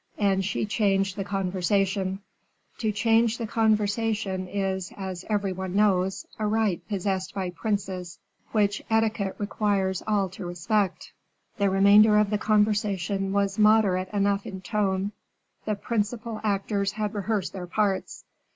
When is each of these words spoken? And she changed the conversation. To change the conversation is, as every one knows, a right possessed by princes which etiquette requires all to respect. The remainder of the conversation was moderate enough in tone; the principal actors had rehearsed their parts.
And 0.17 0.43
she 0.43 0.65
changed 0.65 1.15
the 1.15 1.23
conversation. 1.23 2.21
To 2.79 2.91
change 2.91 3.37
the 3.37 3.45
conversation 3.45 4.47
is, 4.47 4.91
as 4.97 5.25
every 5.29 5.53
one 5.53 5.75
knows, 5.75 6.25
a 6.39 6.47
right 6.47 6.81
possessed 6.89 7.35
by 7.35 7.51
princes 7.51 8.17
which 8.51 8.81
etiquette 8.89 9.35
requires 9.37 10.01
all 10.07 10.27
to 10.29 10.43
respect. 10.43 11.11
The 11.57 11.69
remainder 11.69 12.17
of 12.17 12.31
the 12.31 12.39
conversation 12.39 13.31
was 13.31 13.59
moderate 13.59 14.09
enough 14.11 14.47
in 14.47 14.61
tone; 14.61 15.11
the 15.65 15.75
principal 15.75 16.41
actors 16.43 16.93
had 16.93 17.13
rehearsed 17.13 17.53
their 17.53 17.67
parts. 17.67 18.23